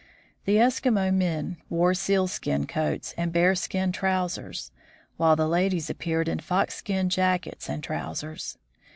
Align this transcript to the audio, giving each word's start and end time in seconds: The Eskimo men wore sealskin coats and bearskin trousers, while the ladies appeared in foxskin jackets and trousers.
The 0.45 0.55
Eskimo 0.55 1.13
men 1.13 1.57
wore 1.69 1.93
sealskin 1.93 2.65
coats 2.65 3.13
and 3.19 3.31
bearskin 3.31 3.91
trousers, 3.91 4.71
while 5.17 5.35
the 5.35 5.47
ladies 5.47 5.91
appeared 5.91 6.27
in 6.27 6.39
foxskin 6.39 7.07
jackets 7.09 7.69
and 7.69 7.83
trousers. 7.83 8.57